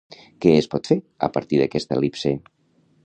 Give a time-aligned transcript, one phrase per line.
[0.45, 0.97] Què es pot fer
[1.27, 2.33] a partir d'aquesta el·lipse?